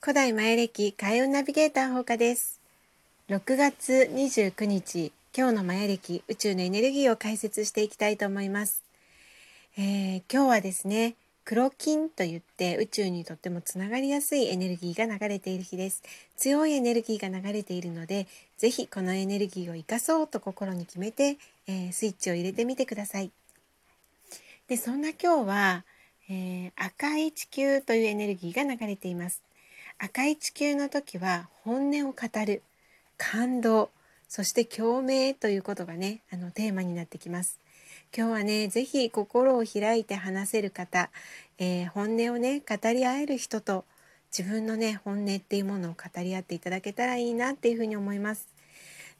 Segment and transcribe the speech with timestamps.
[0.00, 2.60] 古代前歴開運ナビゲーター放課です。
[3.30, 8.84] 6月29日今日のマヤ歴宇宙のエネルギーを解説していきたいと思います、
[9.76, 16.04] えー、今日はですね黒金と言って宇宙にとってもつながりやすいエネルギーが流れている日です。
[16.36, 23.32] 強いエネルギーが流れているのでぜひこのエネルギーを生かそうと心に決めて、えー、スイッチを入れてみてください。
[24.68, 25.84] でそんな今日は、
[26.30, 29.47] えー、赤い地球というエネルギーが流れています。
[30.00, 32.62] 赤い地球の時は本音を語る
[33.16, 33.90] 感動
[34.28, 37.58] そして共鳴ということがねあのテーマになってきます。
[38.16, 41.10] 今日はね是非心を開いて話せる方、
[41.58, 43.84] えー、本音をね語り合える人と
[44.30, 48.46] 自分のね本音っていうものを語り合っていただけたらいいなっていうふうに思います。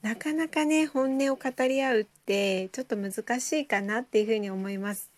[0.02, 5.10] なかなかね本音を語り合うってちょっと難しいかなっていうふうに思います。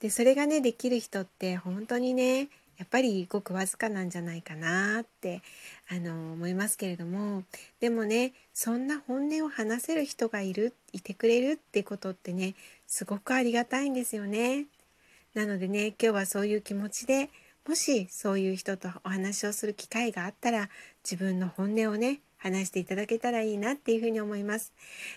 [0.00, 5.42] でそれがねできる人って本当にねやっぱりごくわずかなんじゃないかなって
[5.90, 7.42] あの思いますけれども
[7.80, 12.54] でもねそんな本音を話せる人がいるいてくれるってことってね
[12.86, 14.66] すごくありがたいんですよね。
[15.34, 17.30] なのでね今日はそういう気持ちで
[17.68, 20.70] もしそういう人とお話をする機会があったら
[21.04, 24.72] 自分の本音をね話していただけたらいいなっていうふうに思います。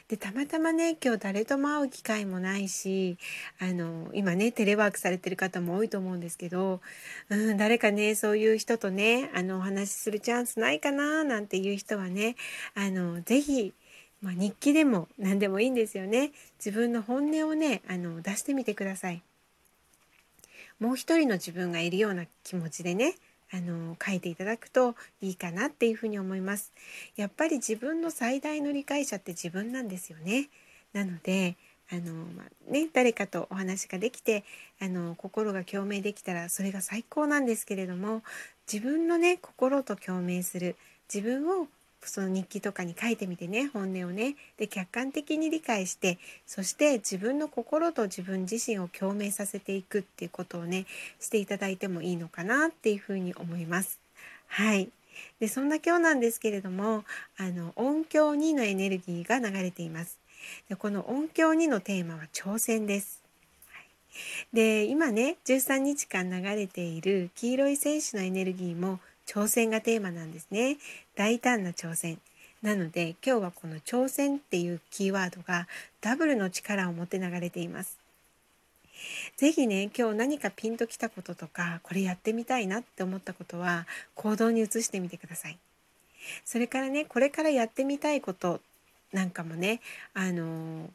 [0.08, 3.18] でたまたまね今日誰とも会う機会もないし
[3.60, 6.82] あの今ねテレワークされてる方も多いと思うんですけど、
[7.30, 12.36] うん、誰かねそういう人とねあのお話しするチャンスないかななんていう人はね
[12.76, 13.74] あのぜひ
[14.22, 16.32] まあ、日記でも何でもいいんですよね
[16.64, 19.24] 自分の本音をねあの出してみてください
[20.80, 23.16] もう一人の自分がいるような気持ちでね
[23.54, 26.72] あの書いていただくといいかなっていうふに思います。
[27.16, 30.50] やっぱり自分の最大の理解者って自分なんですよね。
[30.94, 31.56] なので
[31.92, 34.44] あの、まあ、ね、誰かとお話ができて
[34.80, 38.24] あの心が共鳴できたらそれが最高なんですけれども
[38.72, 40.76] 自分のね心と共鳴する
[41.14, 41.68] 自分を
[42.08, 50.86] その日記とかに書いてみてね本音をねで客観的に理解してそして自分の心と自分自身を共鳴させていくっていうことをね
[51.20, 54.00] していただいてもいいのかなっていうふうに思います。
[54.48, 54.90] はい
[55.40, 57.04] でそんな今日なんですけれども
[57.38, 60.18] あの音響2のエネルギーが流れています。
[60.70, 63.22] でこの音響2のテーマは挑戦です。
[64.54, 70.78] で今ね13日間流れている黄色い戦士のエネルギーも挑戦がテーマなんですね。
[71.16, 72.20] 大胆な挑戦。
[72.62, 75.68] なので今日はこの挑戦っていうキーワードが
[76.00, 77.98] ダブルの力を持って流れています。
[79.38, 85.58] 是非ね今日何かピンときたこととかこれやってみたいなって思ったことは行動に移してみてください。
[86.46, 88.62] それからねこれからやってみたいこと
[89.12, 89.82] なんかもね
[90.14, 90.90] あの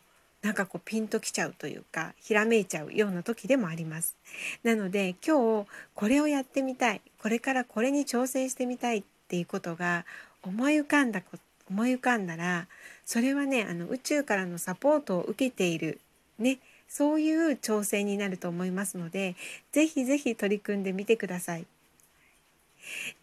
[0.47, 4.15] なんかこうピンときちゃうというかひらめいちゃうような時でもあります。
[4.63, 10.05] なので今日これをやってみたいこれからこれに挑戦してみたいっていうことが
[10.45, 11.21] 思い浮かんだ
[11.69, 12.69] 思い浮かんだら
[13.05, 16.01] それはねあの宇宙からのサポートを受けている
[16.39, 19.35] ねそういう挑戦になると思いますので
[19.73, 21.67] 是非是非取り組んでみてください。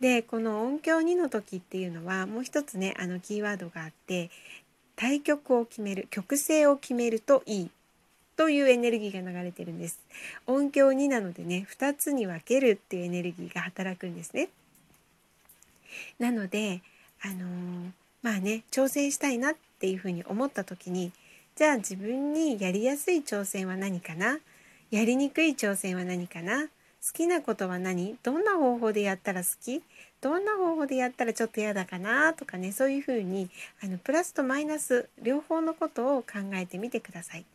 [0.02, 4.30] でこの音響2の時っていうのはもう一つねあのキーワードがあって
[4.96, 7.70] 対局を決める曲性を決めるといい
[8.36, 10.00] というエネルギーが流れてるんです。
[10.48, 14.50] 音響2なのでね2つに分けるっていうエネルギーが働くんですね。
[16.20, 16.82] なので
[17.22, 21.12] あのー、まあね挑戦したいなっていうふうに思った時に
[21.56, 24.40] じゃあ自分にやりやすい挑戦は何かな？
[24.90, 26.64] やりにくい挑戦は何かな？
[26.66, 26.68] 好
[27.14, 28.16] きなことは何？
[28.24, 29.84] どんな方法でやったら好き？
[30.24, 33.50] どんな方法でやったらちょっと嫌だかなとかねそういうふうに
[33.84, 37.46] あのプラスとマイナス両方のことを考えてみてください。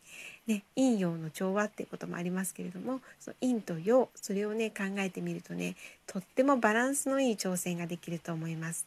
[0.46, 5.76] ね、陰陽の調和っていうこともありますけれどもその陰と陽それをね考えてみるとね
[6.06, 8.86] とってもバランスのいい挑戦ができると思います。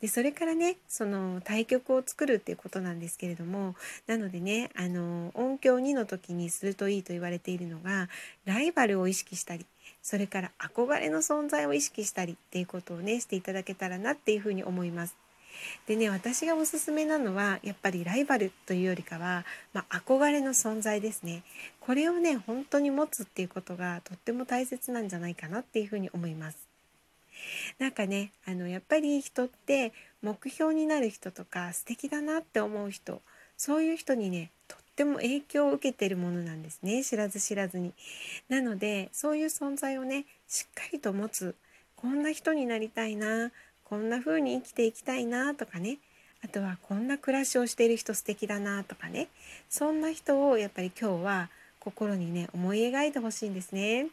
[0.00, 3.74] でそれからねその対局を作るっていうことなんですけれども
[4.06, 8.08] なのでねあの音響2の時にするといいと言われているのが
[8.44, 9.66] ライバルを意識したり
[10.02, 15.16] それから憧れの存在を意識したりっていうことをねしていただけたらなっていうふうに思います。
[15.86, 21.42] でね私がおすすめなのはやっぱりライバルというよりかは、まあ、憧れの存在ですね
[21.80, 26.68] これをね本当に持つっていうことがとっても大切なんじゃないかなっていうふうに思います。
[27.78, 29.92] なんかねあのやっぱり人って
[30.22, 33.20] 目標になる人とか素敵だなって思う人
[33.56, 37.92] そういう人にねとっても影響を受けてるものなんですね知らず知らずに。
[38.48, 41.54] なのでそういう存在をねしっかりと持つ
[41.94, 43.52] こんな人になりたいな
[43.84, 45.98] こんな風に生きていきたいなとかね
[46.44, 49.28] あとはこんな暮らしをしている人素敵だなとかね
[49.70, 51.48] そんな人をやっぱり今日は
[51.78, 54.08] 心にね思い描いてほしいんですね。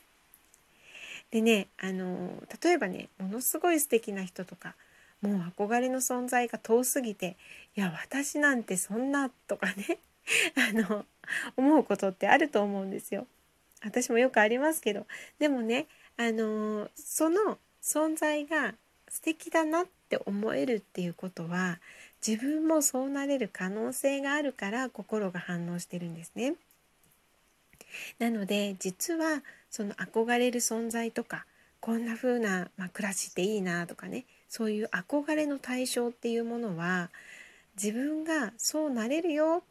[1.31, 4.75] でねあの例えばねものすごい素敵な人とか
[5.23, 7.35] もう憧れの存在が遠すぎて
[7.75, 9.97] いや私なんてそんなとかね
[10.55, 11.05] あの
[11.55, 13.27] 思うことってあると思うんですよ。
[13.83, 15.05] 私もよくありますけど
[15.37, 15.85] でもね
[16.17, 18.73] あのその存在が
[19.09, 21.79] 素敵だなって思えるっていうことは
[22.25, 26.55] 自分もそうなれる可能性があるから心が反応してるんですね。
[28.19, 31.45] なので実はその憧れる存在とか
[31.79, 37.09] こんな風な、まあ、暮らしっていいなとかねそういう憧れの対象っていうものは
[37.75, 39.63] 自分がそうなれるよ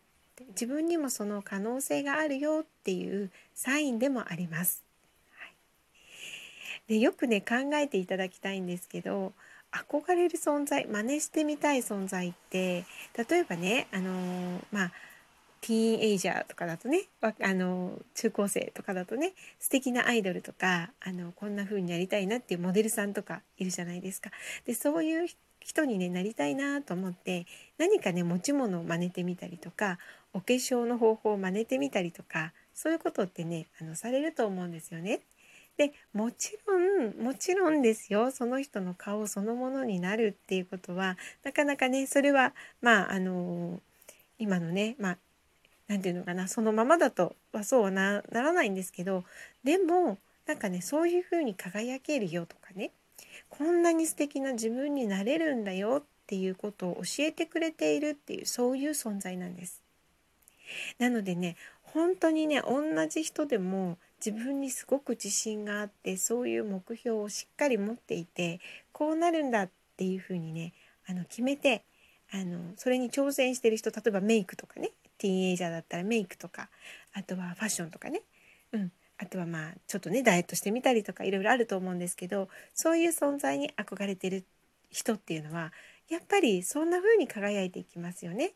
[0.51, 4.83] 自分にもその可能性があるよっていうサインでもあります。
[5.39, 5.55] はい、
[6.89, 9.33] でよくね考えていただきたいんですけど
[9.71, 12.85] 憧れる存在真似してみたい存在って
[13.17, 14.93] 例えばねあのー、まあ
[15.61, 24.31] ティーンエイジャーとかだとねあの中高生とかだとね素敵なアイドルとかあのこんな風になりたいなっていうモデルさんとかいるじゃないですか。
[24.67, 25.27] でそういう
[25.61, 27.47] 人にねなりたいなと思って
[27.79, 29.99] 何かね持ち物を真似てみたりとか
[30.35, 35.21] お化粧の方法を真似てみたりとかそういうことってねあのされると思うんですよね。
[35.77, 43.81] でもちろんもちろんですよその人の顔そのものになるっていうことはなかなかねそれはまああの
[44.39, 45.19] 今のねまあ
[45.89, 49.25] 何て言うのかなそのままだとはそうはならないんですけど
[49.65, 52.93] でもなんかねそういう風に輝けるよとかね
[53.49, 59.84] こんなに素敵な自分になれるんだよっていうことを教えてくれているっていうそういう存在なんです。
[60.99, 68.61] なのでね本当にね同じ人でも自分にすごく自信があってそういう目標をしっかり持っていて
[68.93, 70.73] こうなるんだっていうふうにね
[71.07, 71.85] あの決めて
[72.33, 76.69] あのそれに挑戦してる人例えばメイクとかねティーンエイジャーだったらメイクとか
[77.13, 78.23] あとはファッションとかね、
[78.73, 84.45] うん、あとはまあちょっとねダイエットしてみたりとかいろいろあると思うんですけどそういう存在に憧れてる
[84.91, 85.73] 人っていうのは
[86.09, 88.53] やっぱりそんな風に輝いていきますよね。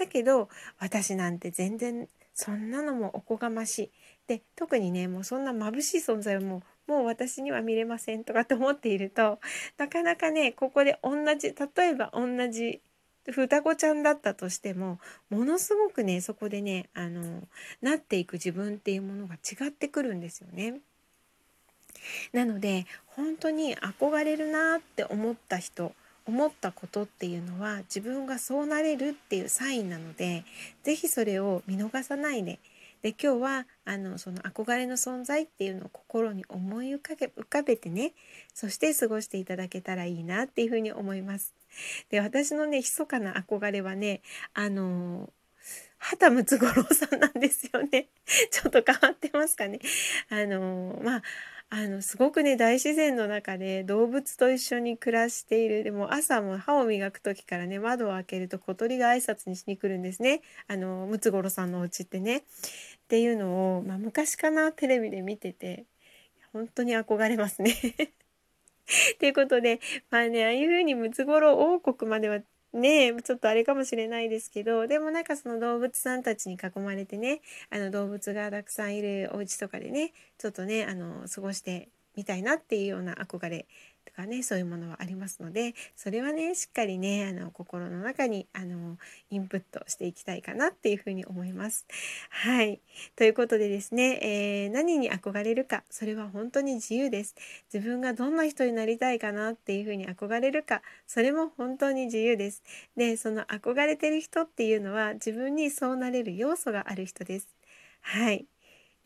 [0.00, 0.48] だけど
[0.78, 3.90] 私なんて全然そんなのもおこがましい。
[4.26, 9.38] で特にねもうそんな眩しい存在をもうもう私には見れませんとかって思っていると
[9.76, 12.80] なかなかねここで同じ例えば同じ
[13.30, 14.98] 双子ちゃんだったとしても
[15.28, 17.42] ものすごくねそこでねあの
[17.82, 20.80] なっていく自分っていうものが違ってくるんですよね。
[22.32, 25.92] なので本当に憧れるなって思った人
[26.26, 30.44] 思ったことっていうのは自分がそうなれるっていうサインなので
[30.82, 32.58] 是非それを見逃さないで
[33.02, 38.12] で今日はあのその憧れの存在っていうのを心に思い浮かべ浮かべてね
[38.52, 41.54] そして過ごしていただけたらいいなっていうふうに思います。
[42.10, 44.20] で私のね密かな憧れはね
[44.52, 45.30] あの
[45.98, 48.08] 畑ムツゴロウさんなんですよね。
[48.50, 49.80] ちょっと変わってますかね。
[50.28, 51.22] あのまあ
[51.72, 62.38] あのすごくね大自然の中で動物と一緒に暮らしているでも朝も歯を磨く時からね窓を開けると小鳥が挨拶にしに来るんですねあのムツゴロウさんのお家ってね。
[62.38, 62.42] っ
[63.10, 65.84] ていうのを、まあ、昔かなテレビで見てて
[66.52, 67.74] 本当に憧れますね。
[69.18, 69.80] ということで
[70.10, 72.40] まあねああいう風にムツゴロウ王国までは
[72.72, 77.40] ねちょっとあれかもしれないですけどでもなんかその動物さんたちに囲まれてね
[77.70, 83.66] あの動物がたくさんいるお家とかでねちょっとねあの過ごしてみたいなっていうような憧れ
[84.20, 88.98] かねそういうものはありますのでそれはねしっかりねあの心の中にあの
[89.30, 91.86] インプットしていきたいかなっていうふうに思います。
[92.30, 92.80] はい
[93.16, 97.34] ということでですね、えー、何に憧れるかそれは本当に自由です。
[97.72, 102.62] 自分がどんな人になりたいかなっていうふうに憧れるかそれも本当に自由です。
[102.96, 107.48] でその憧れてる人っていうのは自分にそうなれる要素がある人です。
[108.02, 108.46] はい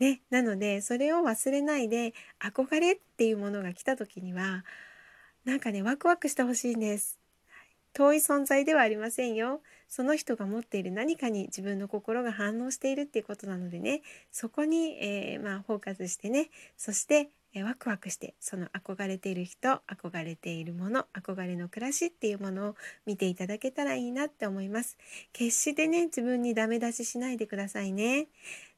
[0.01, 4.65] ね、なのでそれを忘れないで憧れっていうものが来た時には
[5.45, 7.19] なんかねワクワクしてほしいんです。
[7.93, 9.61] 遠い存在ではありませんよ。
[9.89, 22.75] その人が持っている何かに自分の心が反応しているっていうことなのでねそこに、えー、まあ、フォーカスしてねそしてえワクワクしてその憧れている人憧れているもの憧れの暮らしっていうものを
[23.07, 24.99] 見ていただけたらいいなって思います。
[25.33, 28.27] 決してね自分にダメ出ししないでくださいね。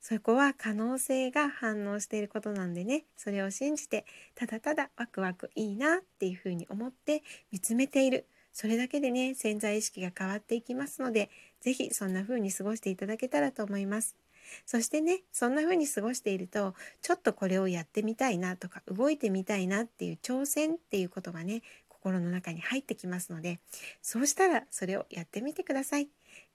[0.02, 3.06] そこは可能性が反応していることなんでね。
[3.16, 4.04] それを信じて
[4.34, 8.26] ただただワクワクいいなっていうふうに思って見つめている。
[8.52, 11.30] それだけでね潜在意識が変わっていきますので
[11.60, 14.25] 是非そんな風に過ごしていただけたらと思います。
[14.64, 23.60] そしてねそんな風に過ごしているとちょっとこれをやってみたいなとか動いてみたいなっていう挑戦っていうことがね心の中に入ってきますので
[24.02, 26.08] そうしたらそれをやってみてください。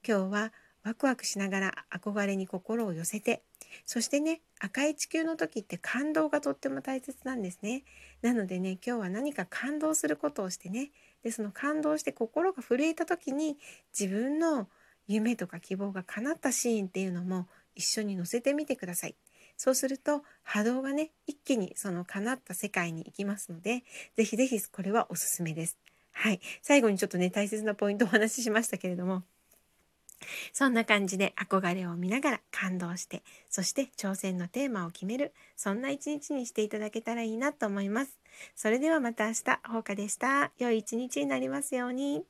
[0.07, 3.43] 今日はワクワクしながら憧れに心を寄せて
[3.85, 7.83] そしてね赤い地球の時って感動がとっても大切なんですね
[8.21, 10.91] なのでね今日は何か感動することをしてね
[11.23, 13.57] でその感動して心が震えた時に
[13.97, 14.67] 自分の
[15.07, 19.15] 夢とか希望が叶ったシーンっていうのも一緒に載せてみてください。
[19.57, 23.83] そうすると波動がね一気にその叶った世界に行きますので
[24.17, 25.77] 是非是非これはおすすめです。
[26.13, 29.23] はい、最後にちょっとね大切なポイントをお話ししましたけれども
[30.53, 38.17] そんな感じで憧れを見ながら感動してそして挑戦のテーマを決めるそんな一日にしていただけたらいいなと思います。
[38.55, 40.51] それではまた明日、ほうかでした。
[40.57, 42.23] 良い一日になりますように。